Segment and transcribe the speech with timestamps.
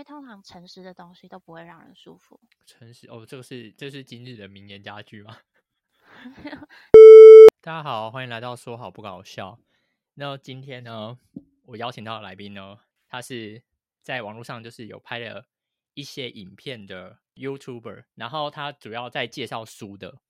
[0.00, 2.40] 为通常诚实的东西都不会让人舒服。
[2.64, 5.36] 诚实哦，这个是这是今日的名言佳句吗？
[7.60, 9.60] 大家好，欢迎来到说好不搞笑。
[10.14, 11.18] 那今天呢，
[11.66, 12.78] 我邀请到的来宾呢，
[13.08, 13.62] 他是
[14.00, 15.46] 在网络上就是有拍了
[15.92, 20.22] 一些影片的 YouTuber，然后他主要在介绍书的。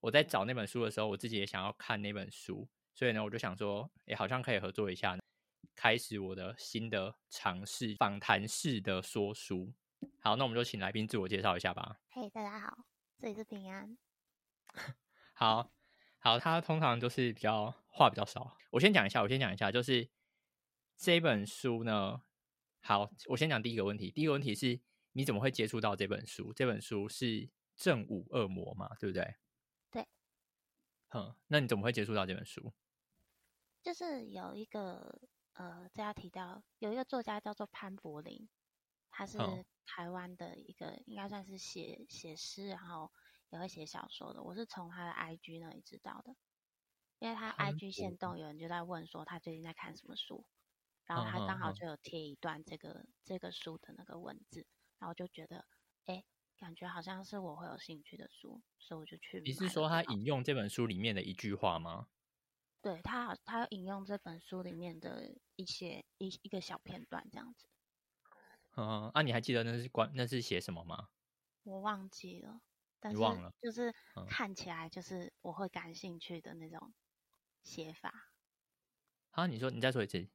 [0.00, 5.18] 我在找那本书的时候，我自己也想要看那本书，所以呢，我就想说，哎，好像可以合作一下。
[5.74, 9.72] 开始我的新的尝试，访谈式的说书。
[10.20, 12.00] 好，那我们就请来宾自我介绍一下吧。
[12.10, 12.84] 嘿，大家好，
[13.18, 13.96] 这里是平安。
[15.32, 15.72] 好
[16.18, 18.56] 好，他通常就是比较话比较少。
[18.70, 20.08] 我先讲一下，我先讲一下，就是
[20.96, 22.22] 这本书呢。
[22.80, 24.10] 好，我先讲第一个问题。
[24.10, 24.80] 第一个问题是，
[25.12, 26.52] 你怎么会接触到这本书？
[26.52, 27.26] 这本书是
[27.76, 29.36] 《正午恶魔》嘛，对不对？
[29.90, 30.06] 对。
[31.08, 32.72] 哼，那你怎么会接触到这本书？
[33.82, 35.20] 就是有一个。
[35.54, 38.48] 呃，这要提到有一个作家叫做潘柏林，
[39.10, 39.38] 他是
[39.84, 43.12] 台湾的一个，应该算是写写诗，然后
[43.50, 44.42] 也会写小说的。
[44.42, 46.34] 我是从他的 IG 那里知道的，
[47.18, 50.44] 因为他 IG 限动有人就在问说他最近在看什么书，
[51.04, 54.66] 然后他刚好就有贴一段这个这个书的那个文字，
[54.98, 55.66] 然后就觉得，
[56.06, 56.24] 哎，
[56.56, 59.40] 感觉好像是我会有兴趣的书，所以我就去。
[59.40, 62.08] 你是说他引用这本书里面的一句话吗？
[62.82, 67.66] 对他好，他引用这本书里面的一些一一个小片段这样子。
[68.76, 71.08] 嗯，啊，你还记得那是关那是写什么吗？
[71.62, 72.60] 我忘记了，
[72.98, 73.94] 但是忘了，就是
[74.28, 76.92] 看起来就是我会感兴趣的那种
[77.62, 78.32] 写法。
[79.30, 80.28] 啊，你说你再说一次，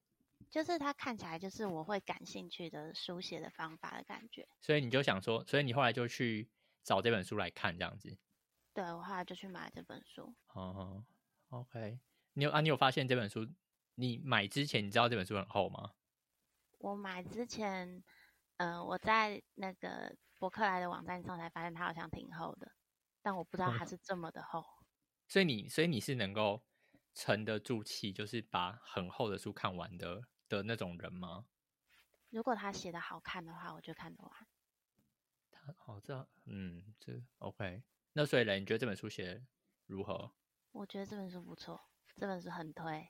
[0.49, 4.47] 就是他看起来就是我会感兴趣的书写的方法的感觉。
[4.61, 6.49] 所以你就想说，所以你后来就去
[6.83, 8.17] 找这本书来看这样子。
[8.73, 10.33] 对，我后来就去买这本书。
[10.53, 11.03] 哦
[11.49, 11.99] ，OK。
[12.37, 12.61] 你有啊？
[12.61, 13.47] 你有发现这本书？
[13.95, 15.93] 你买之前你知道这本书很厚吗？
[16.81, 18.03] 我买之前，
[18.57, 22.71] 嗯、呃，我在那个博客来的网站上才发现它好像挺厚的，
[23.21, 24.61] 但我不知道它是这么的厚。
[24.61, 24.63] 嗯、
[25.27, 26.65] 所以你，所以你是能够
[27.13, 31.47] 沉得住气，就是把很厚的书看完的的那种人吗？
[32.31, 34.47] 如果他写的好看的话，我就看得完。
[35.51, 37.83] 他哦，这嗯，这 OK。
[38.13, 39.45] 那所以呢，你觉得这本书写
[39.85, 40.33] 如何？
[40.75, 41.79] 我觉得这本书不错。
[42.19, 43.07] 这本书很推，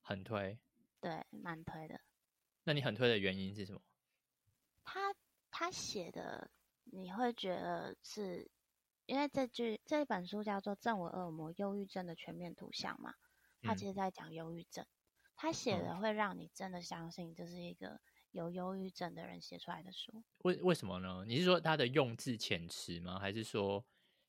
[0.00, 0.58] 很推，
[1.02, 2.00] 对，蛮推的。
[2.64, 3.82] 那你很推的原因是什么？
[4.82, 5.14] 他
[5.50, 6.50] 他写的，
[6.84, 8.50] 你会觉得是
[9.04, 13.14] 因为这句这本书叫做《正午恶魔：忧郁症的全面图像》嘛？
[13.60, 14.86] 他其实在讲忧郁症，
[15.36, 18.00] 他写的会让你真的相信这是一个
[18.30, 20.24] 有忧郁症的人写出来的书。
[20.38, 21.22] 为为什么呢？
[21.26, 23.18] 你是说他的用字遣词吗？
[23.18, 23.84] 还是说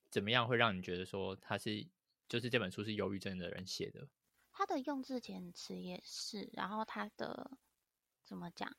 [0.10, 1.88] 怎么样会让你觉得说他是？
[2.28, 4.08] 就是这本书是忧郁症的人写的，
[4.52, 7.58] 他的用字遣词也是，然后他的
[8.26, 8.76] 怎么讲，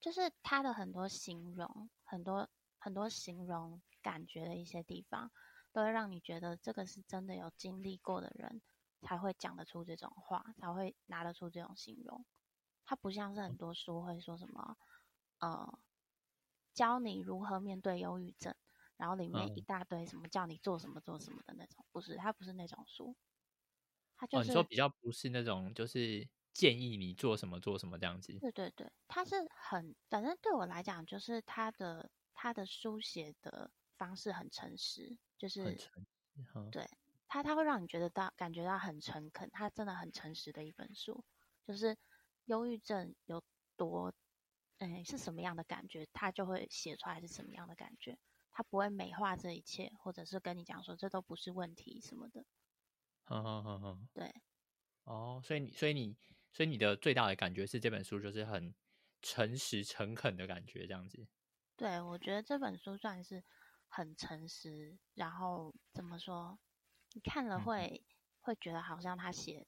[0.00, 2.48] 就是他的很多形容，很多
[2.78, 5.30] 很多形容感觉的一些地方，
[5.72, 8.62] 都会让你觉得这个是真的有经历过的人
[9.02, 12.24] 才会讲得出这种话，才会拿得出这种形容。
[12.86, 14.78] 他不像是很多书会说什么，
[15.38, 15.78] 呃，
[16.72, 18.53] 教你如何面对忧郁症。
[18.96, 23.16] 然后里面一大堆什么叫你做什么做什么的那种，不是，它不是那种书，
[24.16, 28.42] 它就是、哦、你说比较不是那种，就是建议你做什么做什么这样子。
[28.42, 36.06] 对对对，它是很，反正对我来讲，就是它的它的书写的方式很诚实，就是很诚实，
[36.70, 36.86] 对
[37.28, 41.24] 它它会让你觉得到感觉到很诚恳，它真的很诚实的一本书，
[41.66, 41.96] 就是
[42.46, 43.42] 忧郁症有
[43.76, 44.12] 多，
[44.78, 48.18] 哎是什么样的感觉，他就会写出来是什么样的感觉。
[48.56, 52.46] 他不会美化这一切，或者是跟你讲说这都不是问题什么的。
[53.24, 54.32] 呵呵呵呵，对。
[55.02, 56.16] 哦，所以你，所以你，
[56.52, 58.72] 所以你的最大的感觉是这本书就是很
[59.20, 61.26] 诚实、诚恳的感觉，这样子。
[61.76, 63.42] 对，我觉得这本书算是
[63.88, 66.56] 很诚实，然后怎么说？
[67.14, 68.06] 你看了会、嗯、
[68.42, 69.66] 会觉得好像他写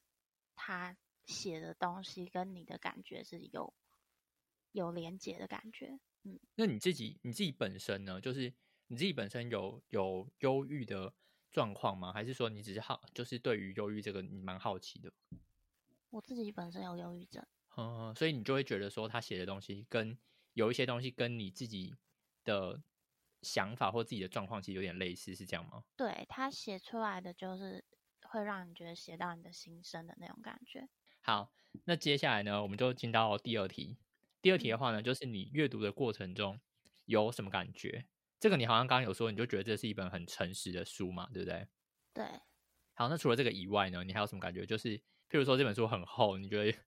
[0.55, 3.73] 他写的东西跟你的感觉是有
[4.71, 5.99] 有连结的感觉。
[6.23, 8.21] 嗯，那你自己你自己本身呢？
[8.21, 8.53] 就是。
[8.87, 11.13] 你自己本身有有忧郁的
[11.51, 12.11] 状况吗？
[12.13, 15.11] 还是说你只是好，就是对于忧郁这个你蛮好奇的？
[16.09, 17.45] 我自己本身有忧郁症，
[17.75, 20.17] 嗯，所以你就会觉得说他写的东西跟
[20.53, 21.93] 有一些东西跟你自己
[22.45, 22.81] 的
[23.41, 25.83] 想法或自己的状况其实有点类似，是这样吗？
[25.95, 27.83] 对，他写出来的就是
[28.21, 30.87] 会让你觉得写到你的心声的那种感觉。
[31.21, 31.51] 好，
[31.83, 33.97] 那接下来呢，我们就进到第二题。
[34.41, 36.57] 第二题的话呢，就是你阅读的过程中
[37.05, 38.05] 有什么感觉？
[38.39, 41.67] 这个你好像刚刚有说，你就觉得这是一本很诚实的书嘛，对不对？
[42.13, 42.25] 对。
[42.93, 44.65] 好，那除了这个以外呢，你还有什么感觉？
[44.65, 46.77] 就是譬如说这本书很厚，你觉得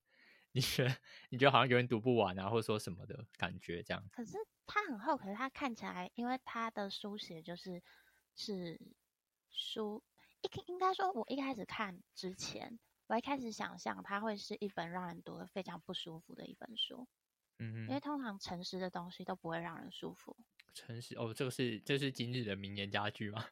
[0.52, 0.96] 你觉得
[1.28, 4.04] 你觉得好像有点读不完啊，或者说什么的感觉这样？
[4.10, 4.32] 可是
[4.66, 7.82] 它很厚，可是它看起来，因为它的书写就是
[8.34, 8.80] 是
[9.50, 10.02] 书
[10.42, 17.06] 一应该说，我一开始看之前，我一开始想象它会是一本让人读得非常不舒服的一本书。
[17.58, 20.36] 嗯哼，因为通常诚实的东西都不会让人舒服。
[20.74, 23.44] 诚实哦，这个是这是今日的名言佳句吗？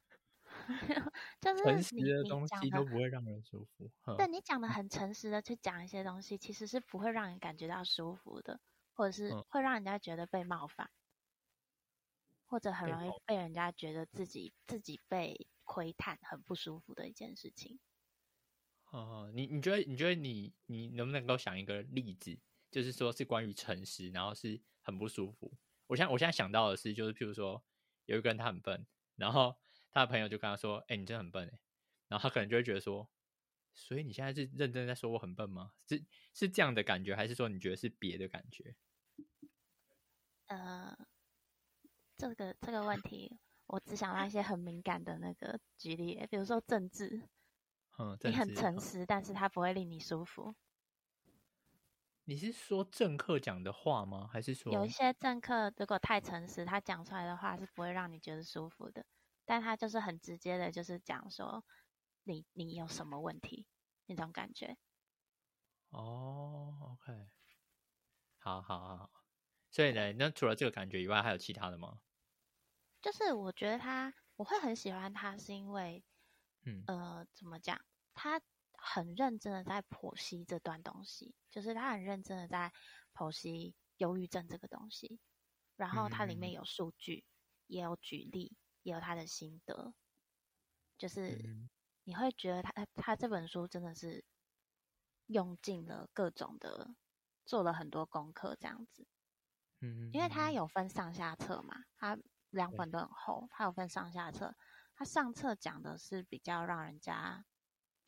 [1.41, 3.91] 就是诚实的东西都不会让人舒服。
[4.17, 8.61] 对，你讲的很诚实的去讲一些东西，其实是不会让人感觉到舒服的，
[8.93, 10.91] 或者是会让人家觉得被冒犯，
[12.47, 17.79] 或者很容易被人家觉得自己自己被窥探，很不舒服的一件事情。
[18.91, 22.39] 哦，你你觉得你觉得你你能不能够想一个例子？
[22.71, 25.53] 就是说，是关于诚实，然后是很不舒服。
[25.89, 27.65] 我现在我现在想到的是，就是譬如说，
[28.05, 28.87] 有一个人他很笨，
[29.17, 29.57] 然后
[29.91, 31.61] 他的朋友就跟他说：“哎、欸，你真的很笨哎。”
[32.09, 33.11] 然后他可能就会觉得说
[33.75, 35.73] ：“所以你现在是认真在说我很笨吗？
[35.89, 38.77] 是是这样的感觉，还是说你觉得是别的感觉？”
[40.47, 40.97] 呃，
[42.17, 47.29] 这个这个问题，我只想到一些很敏感的那个举例，比如说政治，
[47.99, 50.55] 嗯，你很诚实，嗯、但是他不会令你舒服。
[52.29, 54.29] 你是说政客讲的话吗？
[54.31, 59.07] 还是说有一些政客如果太诚实，他讲出来的话是不会让你觉得舒服的。
[59.47, 61.65] 但他就是很直接的，就是讲说
[62.25, 63.67] 你你有什么问题
[64.05, 64.77] 那种感觉。
[65.89, 67.31] 哦，OK，
[68.37, 69.11] 好好好。
[69.71, 72.01] 所以呢，那除了这个感觉以外，还有其他的吗？
[73.01, 76.05] 就是我觉得他我会很喜欢他，是因为，
[76.67, 77.81] 嗯呃，怎么讲
[78.13, 78.39] 他？
[78.81, 82.73] 很认真的在剖析这段东西，就是他很认真的在
[83.13, 85.19] 剖析忧郁症这个东西，
[85.77, 87.25] 然后它里面有数据，
[87.67, 89.93] 也有举例，也有他的心得，
[90.97, 91.45] 就是
[92.05, 94.25] 你会觉得他他这本书真的是
[95.27, 96.95] 用尽了各种的，
[97.45, 99.07] 做了很多功课这样子，
[99.81, 102.17] 嗯，因为他有分上下册嘛，他
[102.51, 104.57] 两本都很厚，他有分上下册，
[104.95, 107.45] 他上册讲的是比较让人家。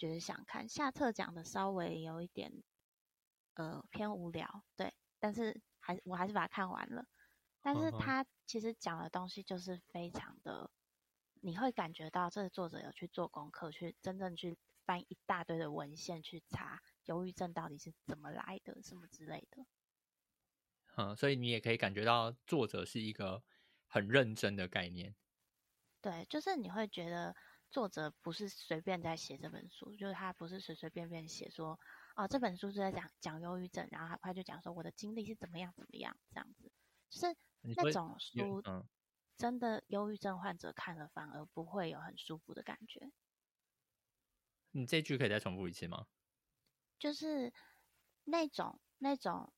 [0.00, 2.50] 觉得想看下册讲的稍微有一点，
[3.52, 7.06] 呃偏无聊，对，但是还我还是把它看完了。
[7.60, 10.70] 但是他其实讲的东西就是非常的，
[11.42, 14.56] 你会感觉到这个作者有去做功课，去真正去
[14.86, 19.66] 翻一大堆的文献去查忧郁症到底是怎么来的，什么之类的。
[20.96, 23.42] 嗯，所以你也可以感觉到作者是一个
[23.86, 25.14] 很认真的概念。
[26.00, 27.36] 对，就是你会觉得。
[27.70, 31.78] 作者不是随便在写这本书，就是他不是随随便便写说，
[32.16, 36.72] 哦，这本书是在讲讲忧郁症，然后他就讲说我的经历是怎么样怎么样这样子，
[37.08, 37.36] 就是
[37.76, 38.60] 那种书，
[39.36, 43.12] 真的忧郁症患者看了反而不会有很舒服的感觉。
[44.72, 46.06] 你这句可以再重复一次吗？
[46.98, 47.52] 就是
[48.24, 49.52] 那种那种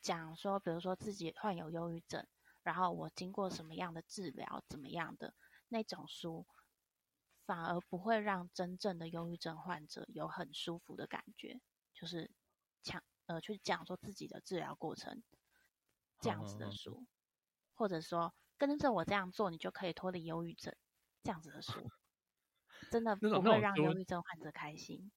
[0.00, 2.26] 讲说，比如说自己患有忧郁症，
[2.62, 5.34] 然后我经过什么样的治疗，怎么样的
[5.68, 6.46] 那种书。
[7.44, 11.60] 反而不会让真正的忧郁症患者有很舒服的感觉，
[11.92, 12.30] 就是
[12.82, 15.22] 讲呃去讲说自己的治疗过程
[16.20, 17.04] 这样子的书，
[17.74, 20.74] 或者说跟着我这样做，你就可以脱离忧郁症
[21.22, 21.72] 这样子的书，
[22.90, 25.10] 真的不会让忧郁症患者开心。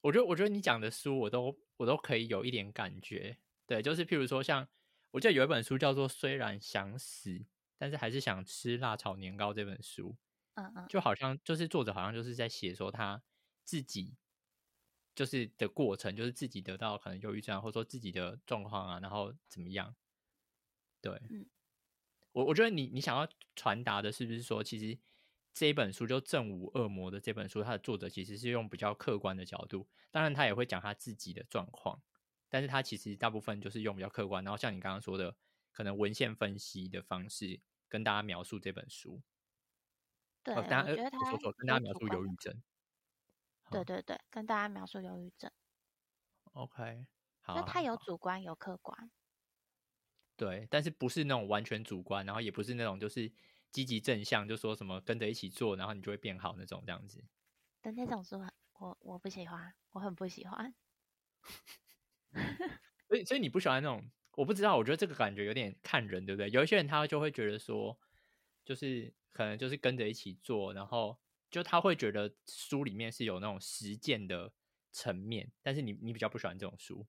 [0.00, 3.38] 我觉得，我觉得你讲的书，我都我都可以有一点感觉。
[3.66, 4.68] 对，就是譬如说，像
[5.12, 7.46] 我记得有一本书叫做《虽然想死，
[7.78, 10.16] 但是还是想吃辣炒年糕》这本书。
[10.56, 13.22] 嗯嗯，就好像就是作者好像就是在写说他
[13.64, 14.16] 自己
[15.14, 19.94] 就是的过程，就是自己得到可能忧郁症，或者说自己的状况啊，然后怎么样？
[21.02, 21.46] 对，嗯，
[22.32, 24.98] 我我觉得你你想要传达的是不是说，其实
[25.52, 32.02] 这一本书就《正午恶魔》的这本书，它的作者其实是用比较客观的角度，当然他也会讲他自己的状况，
[32.48, 35.36] 但是他其实大部分就是用比较客观，然后像你刚刚说的，
[35.72, 39.22] 可能文献分析的方式跟大家描述这本书。
[40.44, 41.18] 对，我觉得他
[41.56, 42.62] 跟大家描述忧郁症。
[43.70, 45.50] 对对对，跟大家描述忧郁症。
[46.54, 47.06] OK，
[47.40, 47.54] 好。
[47.54, 49.10] 那他有主观有客观。
[50.38, 53.32] 对，但是不是那种完全主观，然后也不是那种就是
[53.70, 57.24] 积极正向，就说什么跟着一起做，然后你就会变好那种这样子。
[57.82, 58.38] 的那种书，
[58.78, 60.74] 我我不喜欢，我很不喜欢。
[63.08, 64.10] 所以所以你不喜欢那种？
[64.36, 66.48] 我不知道，我觉得这个感觉有点看人，对不对？
[66.50, 67.98] 有一些人他就会觉得说，
[68.64, 69.14] 就是。
[69.32, 71.18] 可能就是跟着一起做，然后
[71.50, 74.52] 就他会觉得书里面是有那种实践的
[74.90, 77.06] 层面，但是你你比较不喜欢这种书。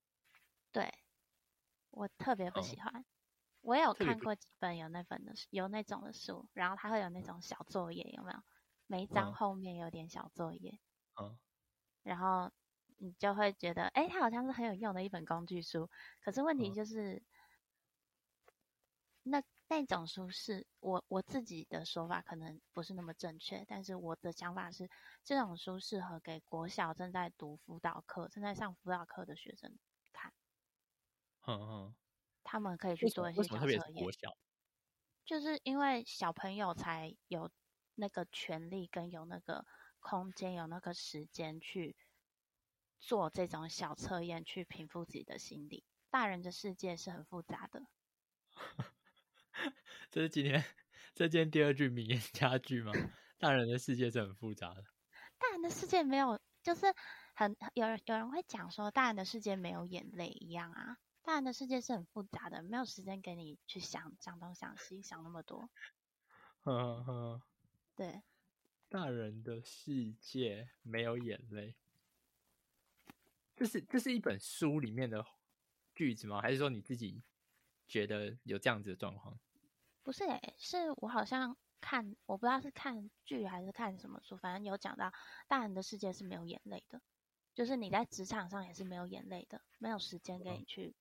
[0.72, 0.94] 对，
[1.92, 3.01] 我特别不喜欢。
[3.01, 3.06] 哦、
[3.62, 8.39] 我也有看过几本有那本的有那种的书，然后它会有那种小作业，有没有？
[8.88, 10.80] 每一章后面有点小作业。
[11.22, 11.38] 嗯。
[12.03, 12.51] 然后
[12.98, 15.89] 你就会觉得，哎，它好像是很有用的一本工具书。
[16.22, 17.24] 可是问题就是，嗯、
[19.24, 24.88] 那那种书是我我自己的说法可能不是那么正确，但是我的想法是，
[25.24, 29.80] 这种书适合给国小正在读辅导课、正在上辅导课的学生
[30.13, 30.32] 看。
[31.46, 31.96] 嗯嗯，
[32.46, 34.10] 他们可以去做一些小测验。
[35.27, 37.50] 就是因为小朋友才有
[37.96, 39.65] 那个权利跟有那个
[40.00, 41.96] 空间、有那个时间去
[43.01, 45.84] 做这种小测验，去平复自己的心理。
[46.10, 47.88] 大人的世界是很复杂的。
[50.13, 50.63] 这是今天
[51.15, 52.93] 这今天第二句名言佳句吗？
[53.39, 54.84] 大人的世界是很复杂的。
[55.39, 56.86] 大人的世界没有，就是
[57.34, 61.00] 很有人有人会讲说，大人的世界没有眼泪一样啊。
[61.24, 65.67] 大人的世界是很复杂的，没有时间给你去想想东想西，想那么多。
[66.62, 67.41] 呵呵，
[67.96, 68.22] 对，
[68.89, 71.75] 大人的世界没有眼泪，
[73.55, 75.25] 这是这是一本书里面的
[75.96, 76.39] 句子吗？
[76.39, 77.24] 还是说你自己
[77.88, 79.39] 觉得有这样子的状况？
[80.04, 85.12] 不是诶、欸，是我好像看，我不知道是看剧还是看什么书，反正有讲到
[85.48, 87.02] 大人的世界是没有眼泪的，
[87.56, 90.96] 就是你在职场上也是没有眼泪的，没有时间给你去。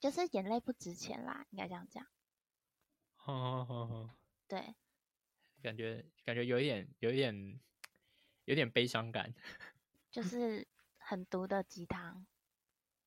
[0.00, 2.06] 就是眼泪不值钱啦，应该这样讲。
[3.16, 4.16] 好好好好，
[4.48, 4.74] 对，
[5.62, 7.60] 感觉感觉有一点有一点
[8.46, 9.34] 有点悲伤感，
[10.10, 10.66] 就是
[10.98, 12.26] 很毒的鸡汤。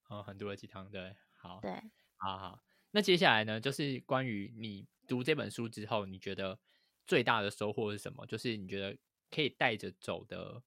[0.07, 2.63] 哦，很毒的鸡汤，对，好，对，好好。
[2.95, 6.59] 那接下来呢，就是关于你读这本书之后，你觉得
[7.05, 8.25] 最大的收获是什么？
[8.25, 8.97] 就是你觉得
[9.29, 10.63] 可以带着走的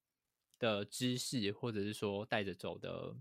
[0.58, 3.16] 的知识，或者是说带着走的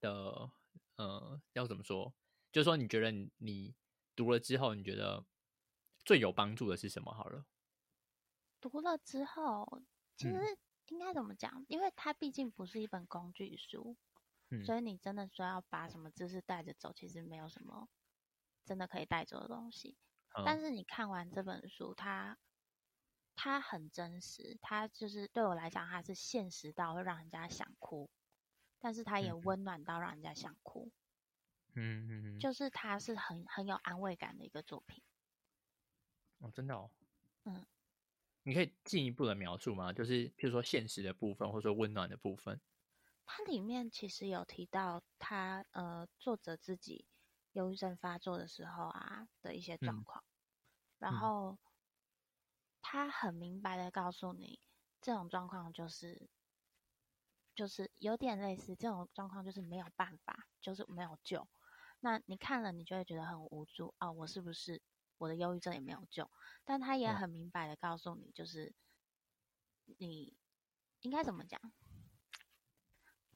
[0.00, 0.50] 的。
[0.96, 2.12] 呃，要怎么说？
[2.52, 3.74] 就是说，你觉得你，你
[4.14, 5.24] 读了之后，你觉得
[6.04, 7.10] 最有帮助的是什么？
[7.10, 7.46] 好了，
[8.60, 9.80] 读了之后，
[10.18, 11.50] 其实应该怎么讲？
[11.62, 13.96] 嗯，因为它毕竟不是一本工具书，
[14.50, 17.88] 嗯，所以你真的说要把什么知识带着走，其实没有什么
[18.64, 19.96] 真的可以带走的东西。
[20.36, 22.38] 嗯，但是你看完这本书，它
[23.34, 28.10] 它很真实，它就是对我来讲，它是现实到会让人家想哭。
[28.82, 30.90] 但是它也温暖到让人家想哭，
[31.74, 35.04] 嗯嗯嗯，就是它是很很有安慰感的一个作品，
[36.38, 36.90] 哦，真的哦，
[37.44, 37.66] 嗯，
[38.42, 39.92] 你可以进一步的描述吗？
[39.92, 42.58] 就是譬如说现实的部分，或者说温暖的部分。
[43.32, 47.06] 它里面其实有提到他呃作者自己
[47.52, 50.26] 忧郁症发作的时候啊的一些状况，嗯、
[50.98, 51.56] 然后
[52.82, 54.58] 他很明白的告诉你，
[55.00, 56.28] 这种状况就是。
[57.52, 61.46] 就是有点类似这种状况，就是没有办法，就是没有救。
[61.98, 64.10] 那你看了，你就会觉得很无助哦。
[64.12, 64.80] 我是不是
[65.18, 66.30] 我的忧郁症也没有救？
[66.64, 68.72] 但他也很明白的告诉你，就是
[69.98, 70.34] 你
[71.00, 71.60] 应该怎么讲？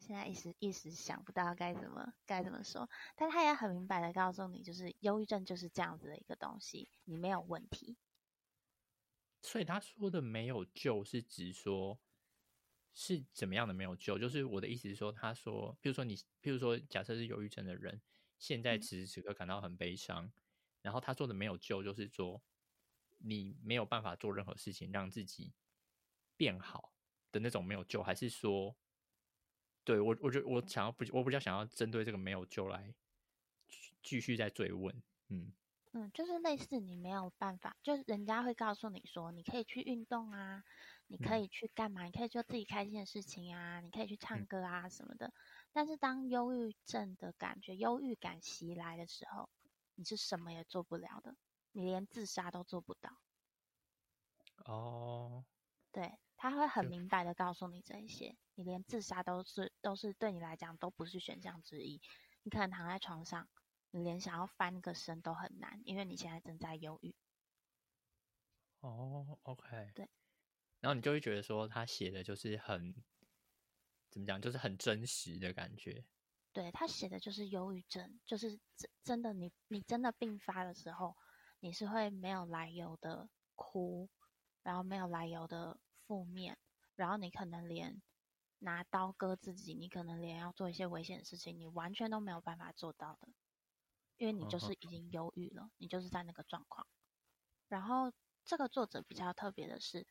[0.05, 2.89] 现在一时一时想不到该怎么该怎么说。
[3.17, 7.97] 但他也很明白的告诉你，就是忧郁症就是这样子的一个东西，你没有问题。
[9.43, 11.99] 所以他说的没有救，是指说。
[12.97, 14.17] 是怎么样的没有救？
[14.17, 18.01] 就是我的意思是说，他说，比如说你，比如说，假设是忧郁症的人，
[18.39, 20.33] 现在此时此刻感到很悲伤，嗯，
[20.83, 22.41] 然后他说的没有救，就是说
[23.19, 25.53] 你没有办法做任何事情让自己
[26.37, 26.93] 变好
[27.33, 28.77] 的那种没有救，还是说，
[29.85, 32.95] 对，我，我觉得我想要不，我比较想要针对这个没有救来
[34.03, 35.53] 继续再追问，嗯
[35.93, 40.65] 嗯，就是类似你没有办法，就是人家会告诉你说，你可以去运动啊。
[41.07, 42.05] 你可以去干嘛？
[42.05, 43.79] 你可以做自己开心的事情啊！
[43.81, 45.35] 你可以去唱歌啊什么的。
[45.71, 49.51] 但是当忧郁症的感觉、忧郁感袭来的时候，
[49.97, 51.37] 你是什么也做不了的，
[51.73, 53.19] 你连自杀都做不到。
[54.65, 55.45] 哦，
[55.93, 62.01] 对，他会很明白的告诉你这一些，你连自杀都是都是对你来讲都不是选项之一。
[62.43, 63.49] 你可能躺在床上，
[63.91, 67.15] 你连想要翻个身都很难，因为你现在正在忧郁。
[68.81, 70.09] 哦，OK，对。
[70.81, 72.95] 然后你就会觉得说，他写的就是很
[74.11, 76.05] 怎么讲，就是很真实的感觉。
[76.53, 81.17] 对，他写的就是忧郁症，就是真真的你，你你真的病发的时候，
[81.61, 84.09] 你是会没有来由的哭，
[84.63, 86.59] 然后没有来由的负面，
[86.95, 88.03] 然后你可能连
[88.65, 93.29] 拿刀割自己，你可能连要做一些危险的事情，你完全都没有办法做到的，
[94.17, 96.87] 因为你就是已经忧郁了，嗯、你就是在那个状况。
[97.69, 98.13] 然后
[98.45, 100.07] 这个作者比较特别的是。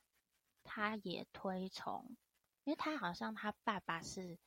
[0.65, 2.15] 他也推崇，
[2.63, 4.39] 因为他好像他爸爸是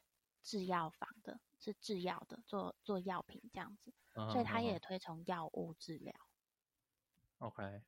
[0.42, 4.32] 制药房的，是制药的，做做药品这样子，uh.
[4.32, 6.14] 所以他也推崇药物治疗。
[7.36, 7.82] OK，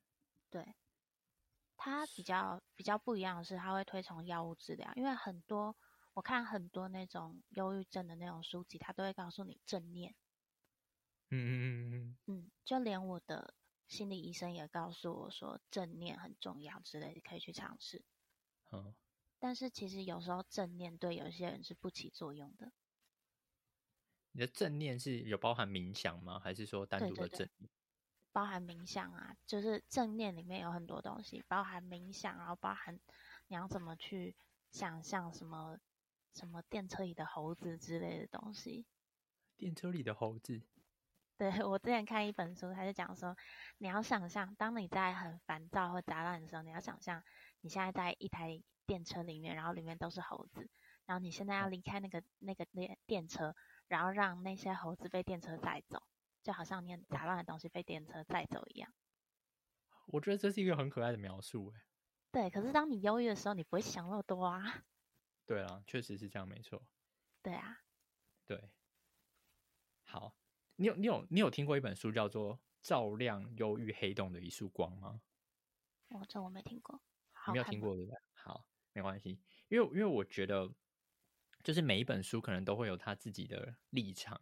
[0.50, 0.74] 对，
[1.78, 5.74] 他比较比较不一样的是，他会推崇药物治疗，因为很多
[6.18, 10.16] 我看很多那种忧郁症的那种书籍，他都会告诉你正念。
[11.30, 13.54] 嗯嗯嗯嗯嗯，就连我的
[13.86, 18.04] 心理医生也告诉我说，正念很重要之类的，可以去尝试。
[18.72, 18.92] 嗯，
[19.38, 22.72] 但是其实有时候正念对有些人是不起作用的。
[24.32, 26.40] 你的正念是有包含冥想吗？
[26.40, 27.38] 还是说单独的正念？
[27.38, 27.70] 对对对，
[28.32, 32.98] 包含冥想啊，就是正念里面有很多东西，包含冥想，然后包含
[33.46, 34.34] 你要怎么去
[34.72, 35.78] 想象什么
[36.38, 38.86] 什么电车里的猴子之类的东西。
[39.56, 40.62] 电车里的猴子。
[41.36, 43.36] 对， 我之前看一本书，他就讲说，
[43.78, 47.22] 你要想象，当你在很烦躁或杂乱的时候，你要想象
[47.60, 50.70] 你现在在一台电车里面，然后里面都是猴子，
[51.06, 53.54] 然后你现在要离开那个那个电电车，
[53.88, 56.02] 然后让那些猴子被电车载走，
[56.42, 58.92] 就好像你很杂乱的东西被电车载走一样。
[60.06, 61.82] 我觉得这是一个很可爱的描述，哎。
[62.30, 64.62] 对，可是当你忧郁的时候，你不会想那么多啊。
[65.48, 66.88] 对啊，确实是这样，没错。
[67.44, 67.78] 对啊。
[68.48, 68.70] 对。
[70.06, 70.34] 好。
[70.76, 75.20] 你有你有你有听过一本书叫做《照亮忧郁黑洞的一束光》吗？
[76.10, 77.02] 哦，这我没听过。
[77.52, 78.18] 没有听过对不对？
[78.34, 80.68] 好，没关系，因为因为我觉得，
[81.62, 84.40] 就是每一本书可能都会有他自己的立场，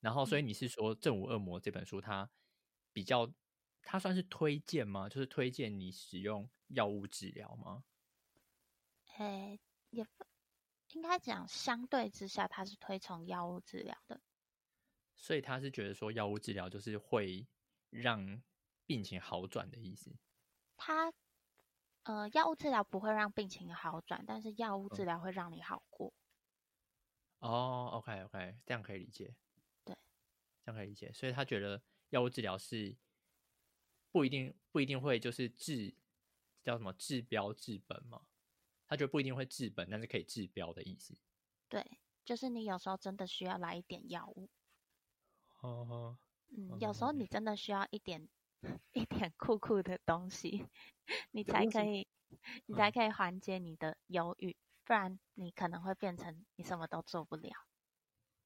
[0.00, 2.30] 然后所以你是说《正午恶魔》这本书，它
[2.92, 3.32] 比较，
[3.82, 5.08] 它算是推荐吗？
[5.08, 7.84] 就是推荐你使用药物治疗吗？
[9.16, 9.60] 诶，
[9.90, 10.24] 也不
[10.92, 14.20] 应该讲，相对之下，他是推崇药物治疗的。
[15.16, 17.46] 所以他是觉得说，药物治疗就是会
[17.90, 18.42] 让
[18.86, 20.14] 病情好转的意思。
[20.76, 21.12] 他
[22.04, 26.12] 呃，药物治疗不会让病情好转，但是药物治疗会让你好过。
[27.40, 29.34] 嗯、哦，OK OK，这样可以理解。
[29.84, 29.94] 对，
[30.64, 31.12] 这样可以理解。
[31.12, 32.96] 所以他觉得药物治疗是
[34.10, 35.94] 不一定不一定会就是治
[36.62, 38.22] 叫什么治标治本嘛？
[38.88, 41.14] 他觉得不一定会治本，但是可以治标的意思。
[41.68, 44.48] 对，就是你有时候真的需要来一点药物。
[45.60, 46.18] 哦哦，
[46.56, 48.28] 嗯，有时候你真的需要一点
[48.92, 50.66] 一点酷酷的东西，
[51.32, 52.08] 你才可以，
[52.66, 57.50] 你才可以缓解你的忧郁，不然你可能会变成你什么都做不了。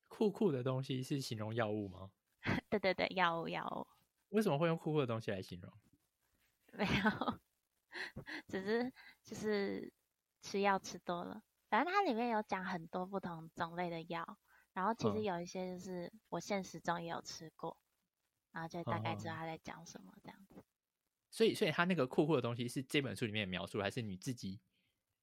[0.09, 2.11] 酷酷的东西是形容药物吗？
[2.69, 3.87] 对对对，药物药物。
[4.31, 5.73] 为什么会用酷酷的东西来形容？
[6.73, 7.41] 没有，
[8.49, 9.93] 只是就是
[10.43, 14.39] 吃药吃多了，反正它里面有讲很多不同种类的药。
[14.75, 17.79] 然后其实有一些就是我现实中也有吃过，
[18.53, 20.65] 嗯、然后就大概知道他在讲什么这样子。
[21.31, 24.61] 所以，所以他那个酷酷的东西是这本书里面的描述，还是你自己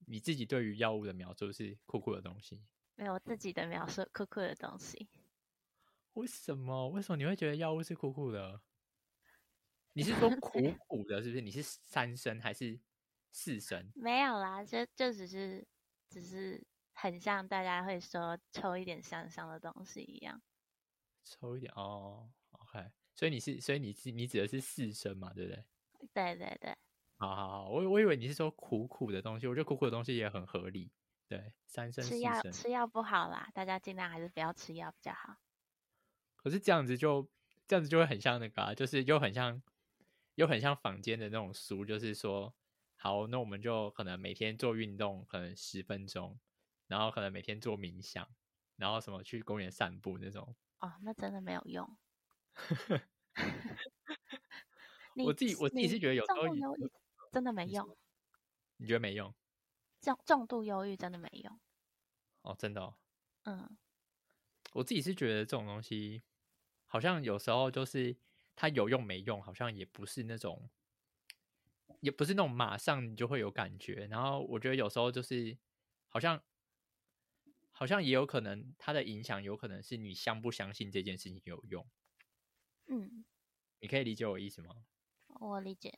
[0.06, 2.64] 你自己对于药物的描述是酷酷的东西？
[2.96, 5.10] 没有，我自己的描述酷酷的东西。
[6.14, 6.90] 为什么？
[6.90, 8.62] 为什么你会觉得药物是酷酷的？
[9.94, 11.42] 你是说苦苦的，是不是？
[11.42, 12.80] 你是三生还是
[13.32, 13.92] 四声？
[13.96, 15.68] 没有啦，就就只是
[16.10, 16.64] 只是。
[17.02, 20.42] 很像大家会说抽一点香香的东西一样，
[21.24, 25.66] 抽一点哦，OK，所以你是，所以你是你指的是四声嘛，对不对？
[26.14, 26.78] 对对对，
[27.16, 30.92] 好好好，我我以为你是说苦苦的东西，我觉得苦苦的东西也很合理，
[31.30, 32.04] 对，三生。
[32.04, 35.38] 吃药吃药不好啦，大家尽量还是不要吃药比较好。
[36.36, 37.26] 可是这样子就
[37.66, 39.64] 这样子就会很像那个啊，就是又很像
[40.36, 42.54] 又很像坊间的那种书，就是说，
[43.02, 46.38] 好，那我们就可能每天做运动，可能十分钟。
[46.88, 48.28] 然后可能每天做冥想，
[48.76, 50.56] 然后什么去公园散步那种。
[50.82, 51.98] 哦，那真的没有用。
[55.16, 56.42] 我自己我自己是觉得有时候
[57.32, 57.88] 真的没用。
[58.78, 59.34] 你，你觉得没用？
[60.02, 61.60] 重重度忧郁真的没用。
[62.46, 62.96] 哦，真的哦。
[63.46, 63.78] 嗯。
[64.74, 66.24] 我自己是觉得这种东西，
[66.86, 68.16] 好像有时候就是
[68.56, 70.70] 它有用没用，好像也不是那种，
[72.00, 74.08] 也不是那种马上你就会有感觉。
[74.10, 75.58] 然后我觉得有时候就是
[76.08, 76.42] 好像。
[77.72, 81.88] 好像也有可能，它的影响有可能是你相不相信这件事情有用。
[82.88, 83.24] 嗯，
[83.80, 84.84] 你可以理解我意思吗？
[85.28, 85.98] 我理解。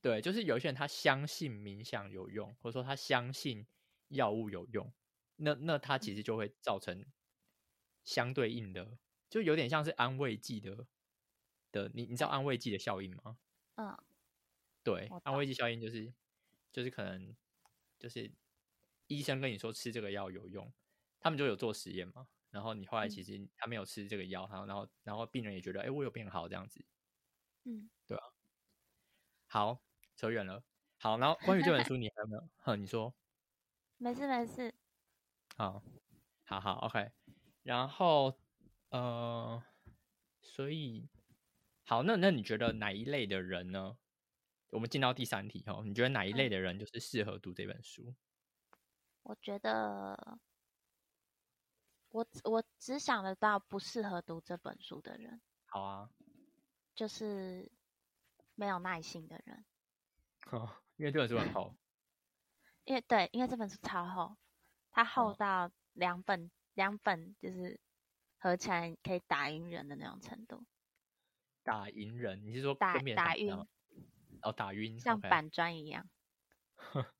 [0.00, 3.66] 对，就是有些人他相信冥想有用，或者说他相信
[4.06, 4.92] 药物有用，
[5.34, 7.04] 那那他其实就会造成
[8.04, 8.96] 相对应的，
[9.28, 10.86] 就有点像是安慰剂的
[11.72, 11.90] 的。
[11.92, 13.40] 你你知道安慰剂的效应吗？
[13.74, 13.98] 嗯，
[14.84, 16.12] 对，安慰剂效应就是
[16.72, 17.36] 就是可能
[17.98, 18.30] 就是
[19.06, 20.72] 医生跟你说吃这个药有用。
[21.22, 26.82] 他们就有做实验嘛，然后你后来其实他没有吃这个药，然后然后然后病人也觉得，哎，我有变好这样子，
[27.64, 28.22] 嗯，对啊。
[29.48, 29.82] 好，
[30.16, 30.62] 扯远了。
[30.98, 32.48] 好，然后关于这本书，你还有没有？
[32.58, 33.14] 哼，你说。
[33.98, 34.72] 没事没事。
[35.56, 35.82] 好，
[36.44, 37.10] 好好，OK。
[37.62, 38.38] 然后，
[38.88, 39.62] 呃，
[40.40, 41.10] 所以，
[41.84, 43.98] 好，那那你觉得哪一类的人呢？
[44.70, 48.14] 我们进到第三题哦，你觉得哪一类的人就是适合读这本书？
[49.22, 50.38] 我觉得。
[52.12, 55.40] 我我只想得到不适合读这本书的人。
[55.66, 56.10] 好啊，
[56.92, 57.70] 就是
[58.56, 59.64] 没有耐心的人。
[60.50, 61.72] 哦，因为这本书很厚。
[62.82, 64.36] 因为对，因为这本书超厚，
[64.90, 67.80] 它厚到两本、哦、两本就是
[68.38, 70.64] 合起来可以打赢人的那种程度。
[71.62, 72.44] 打赢人？
[72.44, 73.56] 你是说打打晕？
[74.42, 76.08] 哦，打晕，像板砖一样。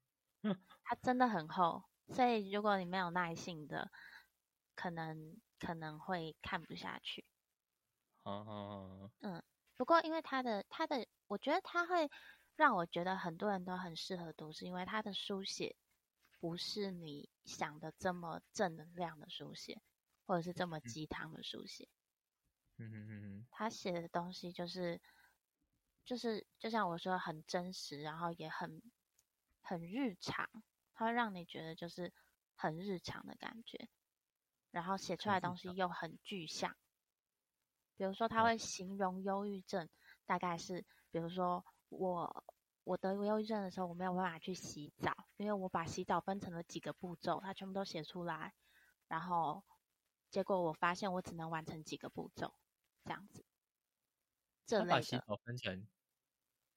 [0.84, 3.90] 它真的很厚，所以如果你没有耐性的，
[4.74, 7.26] 可能可能会看不下去。
[8.24, 9.42] 嗯，
[9.76, 12.10] 不过因为它的它的，我觉得它会
[12.56, 15.76] 让我觉得很多人都很适合读，是因为它的书写
[16.40, 19.82] 不是你想的这么正能量的书写，
[20.26, 21.88] 或者是这么鸡汤的书写。
[22.78, 23.46] 嗯嗯嗯。
[23.50, 25.00] 他写的东西就是
[26.10, 28.82] 就是就像我说很真实，然后也很
[29.60, 30.50] 很日常，
[30.92, 32.12] 它会让你觉得就是
[32.56, 33.88] 很日常的感觉，
[34.72, 36.76] 然后写出来的东西又很具象。
[37.96, 39.88] 比如说，他会形容忧郁症，
[40.26, 42.44] 大概是比如说我
[42.82, 48.52] 我得忧郁症的时候，我没有办法去洗澡，因为我把洗澡分成了几个步骤，他全部都写出来，
[49.06, 49.62] 然后
[50.28, 52.52] 结果我发现我只能完成几个步骤，
[53.04, 53.44] 这样子。
[54.66, 54.90] 这类的。
[54.90, 55.86] 把洗澡分成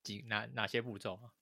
[0.04, 1.34] 几哪哪些步骤啊？